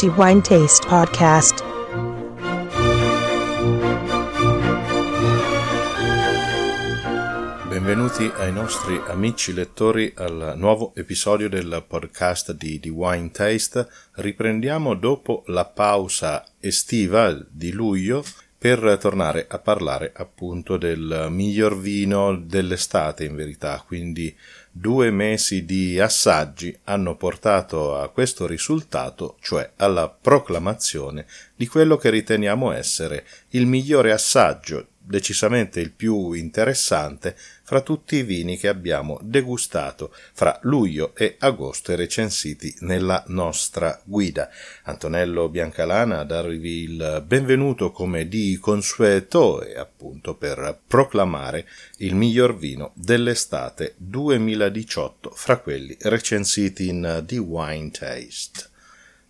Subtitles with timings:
[0.00, 1.62] The Wine Taste Podcast.
[7.68, 13.86] Benvenuti ai nostri amici lettori al nuovo episodio del podcast di The Wine Taste.
[14.12, 18.24] Riprendiamo dopo la pausa estiva di luglio
[18.60, 24.36] per tornare a parlare appunto del miglior vino dell'estate in verità, quindi
[24.70, 31.24] due mesi di assaggi hanno portato a questo risultato, cioè alla proclamazione
[31.56, 37.34] di quello che riteniamo essere il migliore assaggio decisamente il più interessante
[37.70, 44.02] fra tutti i vini che abbiamo degustato fra luglio e agosto e recensiti nella nostra
[44.02, 44.50] guida.
[44.86, 51.64] Antonello Biancalana darvi il benvenuto come di consueto e appunto per proclamare
[51.98, 58.68] il miglior vino dell'estate 2018 fra quelli recensiti in The Wine Taste.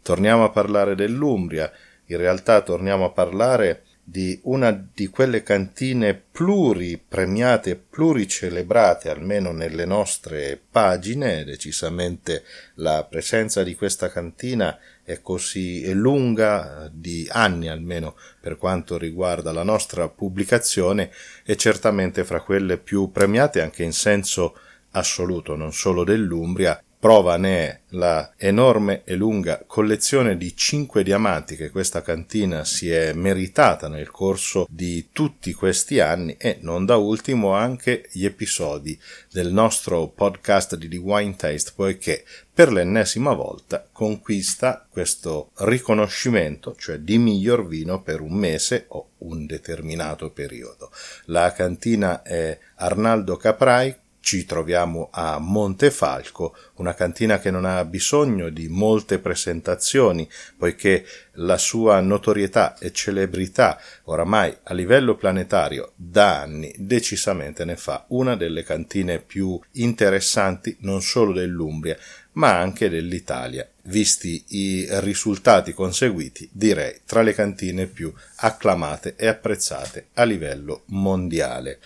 [0.01, 1.71] Torniamo a parlare dell'Umbria,
[2.07, 10.61] in realtà torniamo a parlare di una di quelle cantine pluripremiate pluricelebrate, almeno nelle nostre
[10.71, 11.45] pagine.
[11.45, 12.43] Decisamente
[12.75, 19.63] la presenza di questa cantina è così lunga di anni almeno per quanto riguarda la
[19.63, 21.13] nostra pubblicazione
[21.45, 24.59] e certamente fra quelle più premiate anche in senso
[24.91, 31.57] assoluto, non solo dell'Umbria, Prova ne è la enorme e lunga collezione di cinque diamanti
[31.57, 36.97] che questa cantina si è meritata nel corso di tutti questi anni e non da
[36.97, 39.01] ultimo anche gli episodi
[39.33, 46.99] del nostro podcast di The Wine Taste poiché per l'ennesima volta conquista questo riconoscimento, cioè
[46.99, 50.91] di miglior vino per un mese o un determinato periodo.
[51.27, 58.51] La cantina è Arnaldo Caprai ci troviamo a Montefalco, una cantina che non ha bisogno
[58.51, 61.05] di molte presentazioni, poiché
[61.35, 68.37] la sua notorietà e celebrità oramai a livello planetario da anni decisamente ne fa una
[68.37, 71.97] delle cantine più interessanti non solo dell'Umbria,
[72.33, 80.09] ma anche dell'Italia, visti i risultati conseguiti, direi tra le cantine più acclamate e apprezzate
[80.15, 81.81] a livello mondiale.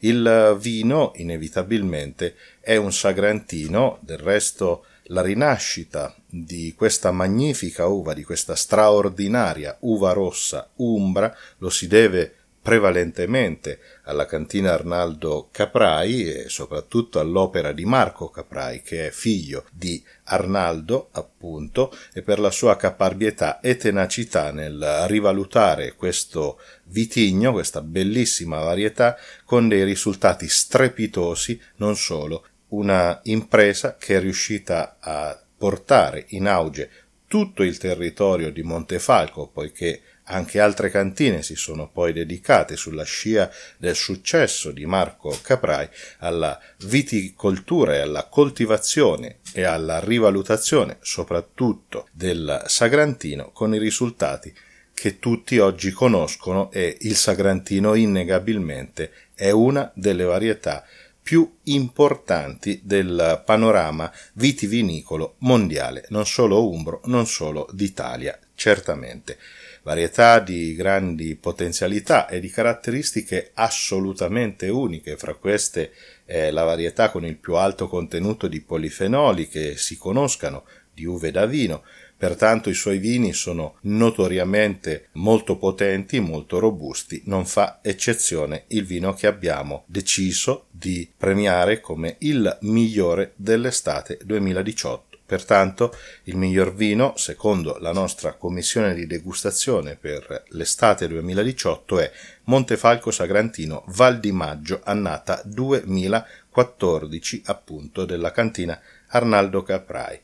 [0.00, 8.22] Il vino, inevitabilmente, è un sagrantino, del resto la rinascita di questa magnifica uva, di
[8.22, 17.18] questa straordinaria uva rossa umbra, lo si deve prevalentemente alla cantina Arnaldo Caprai e soprattutto
[17.18, 23.60] all'opera di Marco Caprai, che è figlio di Arnaldo, appunto, e per la sua caparbietà
[23.60, 32.46] e tenacità nel rivalutare questo vitigno, questa bellissima varietà, con dei risultati strepitosi, non solo,
[32.68, 36.90] una impresa che è riuscita a portare in auge
[37.26, 43.50] tutto il territorio di Montefalco, poiché anche altre cantine si sono poi dedicate sulla scia
[43.76, 45.88] del successo di Marco Caprai
[46.18, 54.54] alla viticoltura e alla coltivazione e alla rivalutazione soprattutto del Sagrantino con i risultati
[54.92, 60.84] che tutti oggi conoscono e il Sagrantino innegabilmente è una delle varietà
[61.22, 69.38] più importanti del panorama vitivinicolo mondiale, non solo umbro, non solo d'Italia, certamente
[69.82, 75.92] varietà di grandi potenzialità e di caratteristiche assolutamente uniche, fra queste
[76.24, 81.30] è la varietà con il più alto contenuto di polifenoli che si conoscano, di uve
[81.30, 81.82] da vino,
[82.16, 89.14] pertanto i suoi vini sono notoriamente molto potenti, molto robusti, non fa eccezione il vino
[89.14, 97.76] che abbiamo deciso di premiare come il migliore dell'estate 2018 Pertanto il miglior vino, secondo
[97.78, 102.10] la nostra commissione di degustazione per l'estate 2018, è
[102.46, 110.18] Montefalco Sagrantino Val di Maggio, annata 2014, appunto, della cantina Arnaldo Caprai.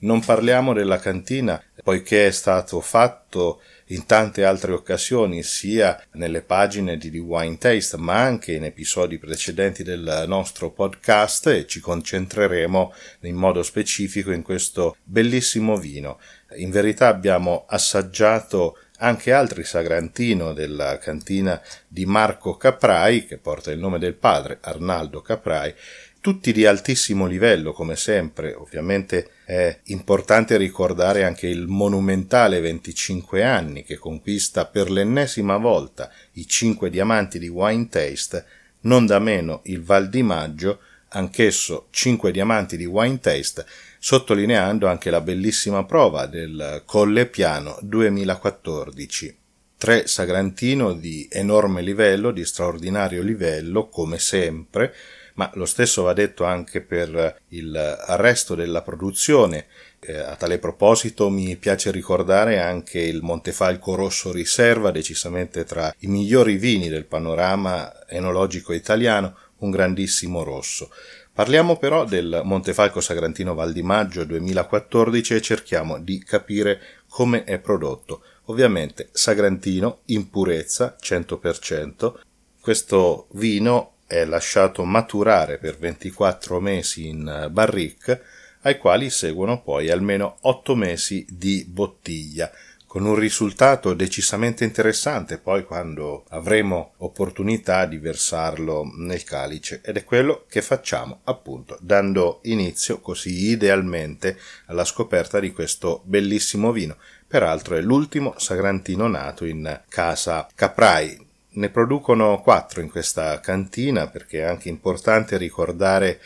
[0.00, 6.96] Non parliamo della cantina poiché è stato fatto in tante altre occasioni, sia nelle pagine
[6.96, 12.92] di The Wine Taste, ma anche in episodi precedenti del nostro podcast e ci concentreremo
[13.20, 16.20] in modo specifico in questo bellissimo vino.
[16.56, 23.78] In verità abbiamo assaggiato anche altri sagrantino della cantina di Marco Caprai, che porta il
[23.78, 25.74] nome del padre, Arnaldo Caprai,
[26.20, 33.84] tutti di altissimo livello come sempre, ovviamente è importante ricordare anche il monumentale 25 anni
[33.84, 38.44] che conquista per l'ennesima volta i cinque diamanti di Wine Taste,
[38.82, 43.64] non da meno il Val di Maggio, anch'esso 5 diamanti di Wine Taste,
[43.98, 49.36] sottolineando anche la bellissima prova del Colle Piano 2014.
[49.76, 54.94] Tre Sagrantino di enorme livello, di straordinario livello, come sempre,
[55.34, 59.66] ma lo stesso va detto anche per il resto della produzione.
[60.02, 66.06] Eh, a tale proposito mi piace ricordare anche il Montefalco Rosso Riserva, decisamente tra i
[66.06, 70.90] migliori vini del panorama enologico italiano, un grandissimo rosso.
[71.32, 77.58] Parliamo però del Montefalco Sagrantino Val di Maggio 2014 e cerchiamo di capire come è
[77.58, 78.22] prodotto.
[78.46, 82.14] Ovviamente Sagrantino in purezza 100%.
[82.60, 88.20] Questo vino è lasciato maturare per 24 mesi in barrique,
[88.62, 92.50] ai quali seguono poi almeno 8 mesi di bottiglia
[92.88, 99.80] con un risultato decisamente interessante poi quando avremo opportunità di versarlo nel calice.
[99.84, 104.36] Ed è quello che facciamo appunto dando inizio così idealmente
[104.66, 106.96] alla scoperta di questo bellissimo vino.
[107.28, 114.40] Peraltro è l'ultimo sagrantino nato in casa Caprai ne producono quattro in questa cantina perché
[114.40, 116.20] è anche importante ricordare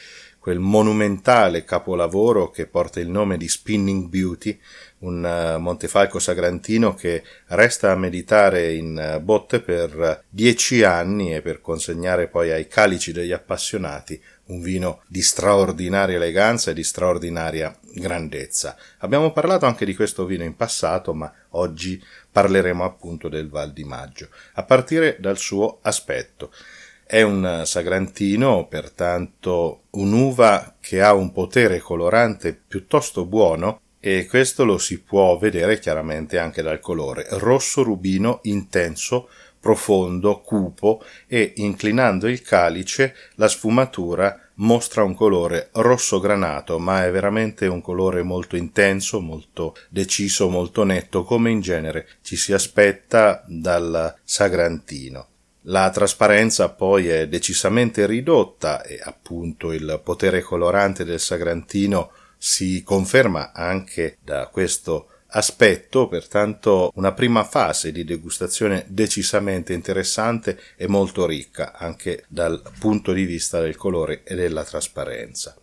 [0.44, 4.60] quel monumentale capolavoro che porta il nome di Spinning Beauty,
[4.98, 11.40] un uh, Montefalco Sagrantino che resta a meditare in uh, botte per dieci anni e
[11.40, 17.76] per consegnare poi ai calici degli appassionati un vino di straordinaria eleganza e di straordinaria
[17.94, 18.76] grandezza.
[18.98, 23.84] Abbiamo parlato anche di questo vino in passato, ma oggi parleremo appunto del Val di
[23.84, 26.52] Maggio, a partire dal suo aspetto.
[27.06, 34.76] È un sagrantino, pertanto un'uva che ha un potere colorante piuttosto buono e questo lo
[34.76, 39.30] si può vedere chiaramente anche dal colore rosso rubino intenso
[39.64, 47.10] profondo, cupo e inclinando il calice la sfumatura mostra un colore rosso granato, ma è
[47.10, 53.42] veramente un colore molto intenso, molto deciso, molto netto, come in genere ci si aspetta
[53.46, 55.28] dal sagrantino.
[55.62, 63.52] La trasparenza poi è decisamente ridotta e appunto il potere colorante del Sagrantino si conferma
[63.54, 71.72] anche da questo aspetto, pertanto una prima fase di degustazione decisamente interessante e molto ricca
[71.72, 75.56] anche dal punto di vista del colore e della trasparenza.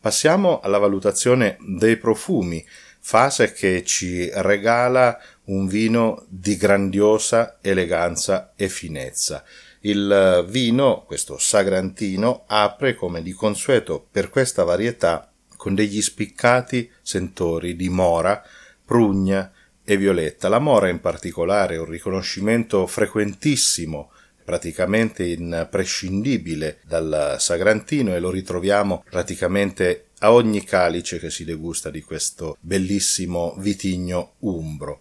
[0.00, 2.64] Passiamo alla valutazione dei profumi
[2.98, 9.44] fase che ci regala un vino di grandiosa eleganza e finezza.
[9.80, 17.76] Il vino, questo sagrantino, apre come di consueto per questa varietà con degli spiccati sentori
[17.76, 18.42] di mora,
[18.84, 19.50] prugna
[19.84, 20.48] e violetta.
[20.48, 24.10] La mora in particolare è un riconoscimento frequentissimo
[24.44, 32.02] praticamente imprescindibile dal Sagrantino e lo ritroviamo praticamente a ogni calice che si degusta di
[32.02, 35.00] questo bellissimo vitigno umbro.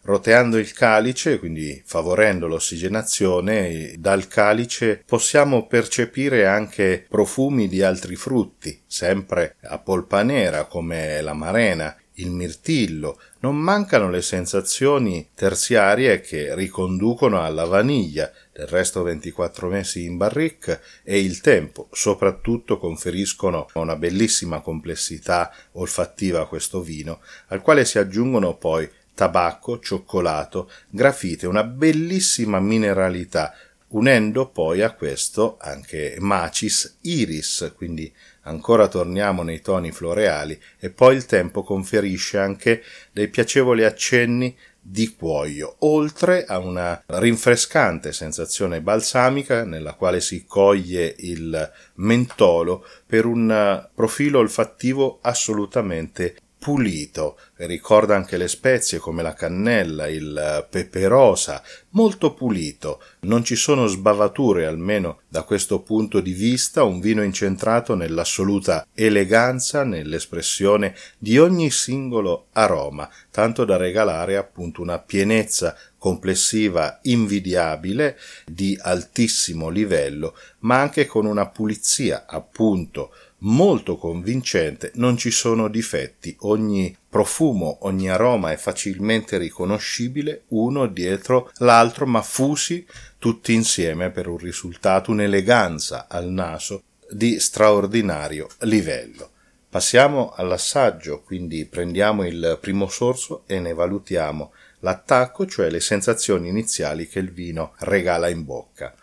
[0.00, 8.80] Roteando il calice, quindi favorendo l'ossigenazione, dal calice possiamo percepire anche profumi di altri frutti,
[8.86, 16.54] sempre a polpa nera come la marena, il mirtillo, non mancano le sensazioni terziarie che
[16.54, 23.96] riconducono alla vaniglia, del resto 24 mesi in barrique e il tempo soprattutto conferiscono una
[23.96, 31.64] bellissima complessità olfattiva a questo vino, al quale si aggiungono poi tabacco, cioccolato, grafite, una
[31.64, 33.52] bellissima mineralità,
[33.88, 41.16] unendo poi a questo anche macis iris, quindi ancora torniamo nei toni floreali e poi
[41.16, 49.64] il tempo conferisce anche dei piacevoli accenni di cuoio, oltre a una rinfrescante sensazione balsamica
[49.64, 58.48] nella quale si coglie il mentolo per un profilo olfattivo assolutamente pulito, ricorda anche le
[58.48, 65.42] spezie come la cannella, il pepe rosa, molto pulito, non ci sono sbavature almeno da
[65.42, 73.64] questo punto di vista, un vino incentrato nell'assoluta eleganza, nell'espressione di ogni singolo aroma, tanto
[73.64, 82.24] da regalare appunto una pienezza complessiva invidiabile di altissimo livello, ma anche con una pulizia
[82.26, 90.86] appunto molto convincente, non ci sono difetti, ogni profumo, ogni aroma è facilmente riconoscibile uno
[90.86, 92.86] dietro l'altro, ma fusi
[93.18, 99.30] tutti insieme per un risultato, un'eleganza al naso di straordinario livello.
[99.70, 107.06] Passiamo all'assaggio, quindi prendiamo il primo sorso e ne valutiamo l'attacco, cioè le sensazioni iniziali
[107.06, 108.94] che il vino regala in bocca.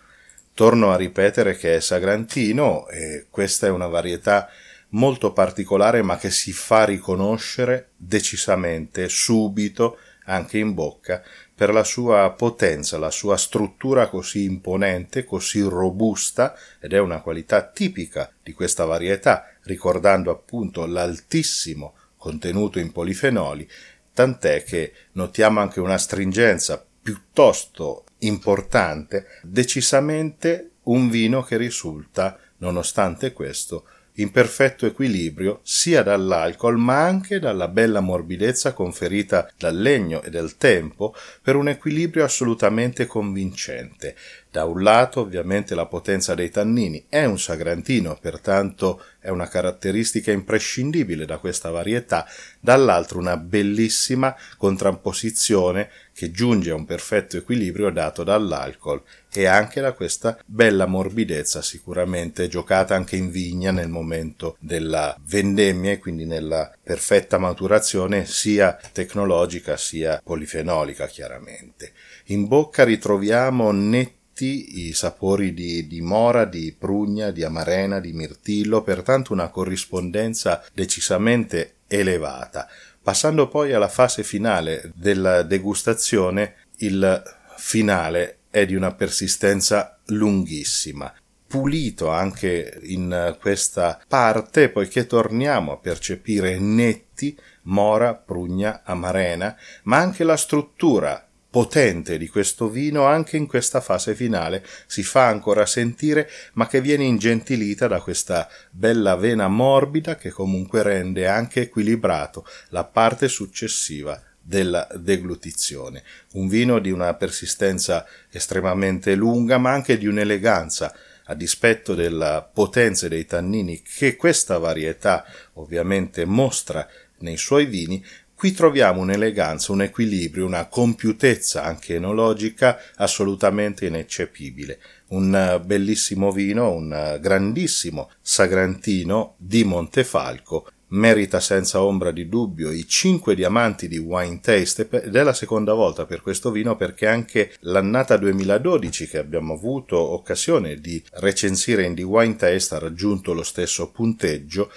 [0.55, 4.50] Torno a ripetere che è Sagrantino e questa è una varietà
[4.91, 9.97] molto particolare ma che si fa riconoscere decisamente subito
[10.27, 11.21] anche in bocca
[11.53, 17.67] per la sua potenza, la sua struttura così imponente, così robusta ed è una qualità
[17.67, 23.69] tipica di questa varietà, ricordando appunto l'altissimo contenuto in polifenoli,
[24.13, 33.86] tant'è che notiamo anche una stringenza piuttosto importante, decisamente un vino che risulta, nonostante questo,
[34.17, 40.58] in perfetto equilibrio sia dall'alcol ma anche dalla bella morbidezza conferita dal legno e del
[40.58, 44.15] tempo per un equilibrio assolutamente convincente.
[44.50, 50.32] Da un lato ovviamente la potenza dei tannini è un sagrantino, pertanto è una caratteristica
[50.32, 52.25] imprescindibile da questa varietà,
[52.62, 59.03] dall'altro una bellissima contrapposizione che giunge a un perfetto equilibrio dato dall'alcol
[59.34, 65.91] e anche da questa bella morbidezza sicuramente giocata anche in vigna nel momento della vendemmia
[65.91, 71.91] e quindi nella perfetta maturazione sia tecnologica sia polifenolica chiaramente.
[72.27, 78.84] In bocca ritroviamo netti i sapori di, di, mora, di prugna, di amarena, di mirtillo,
[78.84, 82.67] pertanto una corrispondenza decisamente elevata.
[83.05, 87.21] Passando poi alla fase finale della degustazione, il
[87.55, 91.13] finale è di una persistenza lunghissima
[91.47, 100.24] pulito anche in questa parte poiché torniamo a percepire netti mora, prugna, amarena, ma anche
[100.24, 101.25] la struttura
[101.55, 106.81] potente di questo vino anche in questa fase finale si fa ancora sentire ma che
[106.81, 114.21] viene ingentilita da questa bella vena morbida che comunque rende anche equilibrato la parte successiva
[114.41, 116.03] della deglutizione.
[116.33, 120.93] Un vino di una persistenza estremamente lunga ma anche di un'eleganza
[121.24, 126.85] a dispetto della potenza dei tannini che questa varietà ovviamente mostra
[127.19, 128.03] nei suoi vini,
[128.46, 134.78] Qui troviamo un'eleganza, un equilibrio, una compiutezza anche enologica assolutamente ineccepibile.
[135.08, 143.34] Un bellissimo vino, un grandissimo sagrantino di Montefalco merita senza ombra di dubbio i cinque
[143.34, 148.16] diamanti di Wine Taste ed è la seconda volta per questo vino perché anche l'annata
[148.16, 153.90] 2012 che abbiamo avuto occasione di recensire in The Wine Taste ha raggiunto lo stesso
[153.90, 154.72] punteggio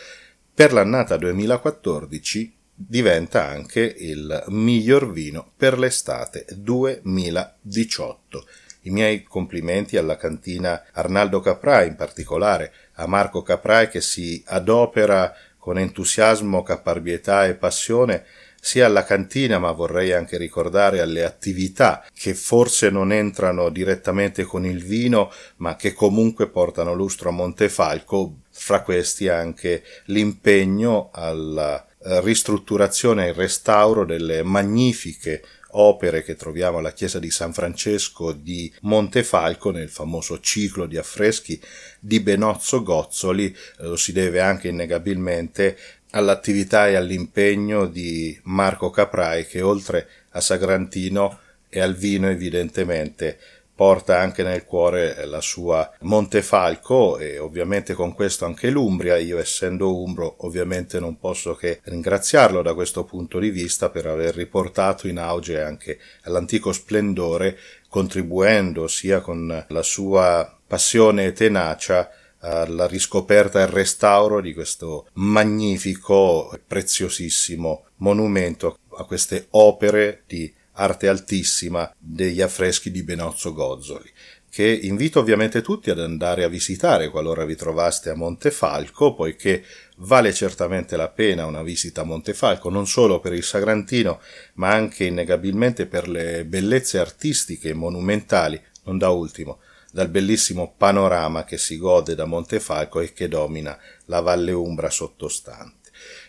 [0.54, 8.46] per l'annata 2014 diventa anche il miglior vino per l'estate 2018.
[8.82, 15.34] I miei complimenti alla cantina Arnaldo Caprai, in particolare a Marco Caprai che si adopera
[15.58, 18.24] con entusiasmo, caparbietà e passione
[18.60, 24.64] sia alla cantina, ma vorrei anche ricordare alle attività che forse non entrano direttamente con
[24.64, 31.84] il vino, ma che comunque portano lustro a Montefalco, fra questi anche l'impegno alla
[32.20, 39.70] ristrutturazione e restauro delle magnifiche opere che troviamo alla chiesa di San Francesco di Montefalco
[39.70, 41.60] nel famoso ciclo di affreschi
[42.00, 45.76] di Benozzo Gozzoli, eh, lo si deve anche innegabilmente
[46.12, 53.38] all'attività e all'impegno di Marco Caprai che oltre a Sagrantino e al vino evidentemente
[53.78, 59.16] porta anche nel cuore la sua Montefalco e ovviamente con questo anche l'Umbria.
[59.18, 64.34] Io essendo umbro ovviamente non posso che ringraziarlo da questo punto di vista per aver
[64.34, 67.56] riportato in auge anche l'antico splendore
[67.88, 75.06] contribuendo sia con la sua passione e tenacia alla riscoperta e al restauro di questo
[75.12, 84.10] magnifico e preziosissimo monumento a queste opere di arte altissima degli affreschi di Benozzo Gozzoli,
[84.48, 89.64] che invito ovviamente tutti ad andare a visitare qualora vi trovaste a Montefalco, poiché
[89.96, 94.20] vale certamente la pena una visita a Montefalco, non solo per il Sagrantino,
[94.54, 99.58] ma anche innegabilmente per le bellezze artistiche e monumentali, non da ultimo,
[99.90, 105.77] dal bellissimo panorama che si gode da Montefalco e che domina la Valle Umbra sottostante.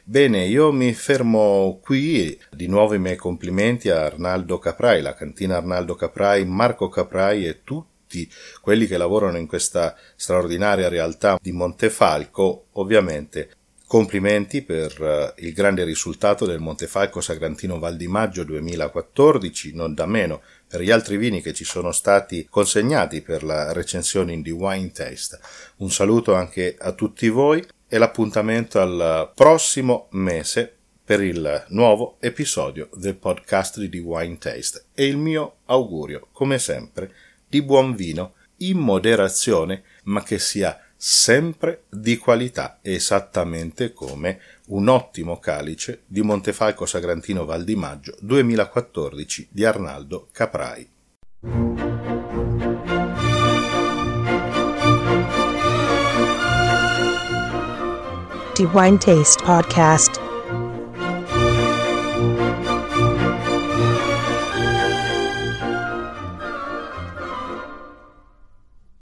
[0.09, 2.35] Bene, io mi fermo qui.
[2.49, 7.63] Di nuovo i miei complimenti a Arnaldo Caprai, la cantina Arnaldo Caprai, Marco Caprai e
[7.63, 8.27] tutti
[8.59, 12.69] quelli che lavorano in questa straordinaria realtà di Montefalco.
[12.71, 13.51] Ovviamente
[13.85, 20.07] complimenti per uh, il grande risultato del Montefalco Sagrantino Val di Maggio 2014, non da
[20.07, 24.49] meno per gli altri vini che ci sono stati consegnati per la recensione in The
[24.49, 25.39] Wine Taste.
[25.77, 32.87] Un saluto anche a tutti voi e l'appuntamento al prossimo mese per il nuovo episodio
[32.93, 37.11] del podcast di The Wine Taste e il mio augurio, come sempre,
[37.47, 45.39] di buon vino in moderazione, ma che sia sempre di qualità, esattamente come un ottimo
[45.39, 51.88] calice di Montefalco Sagrantino Val di Maggio 2014 di Arnaldo Caprai.
[58.65, 60.18] Wine Taste Podcast.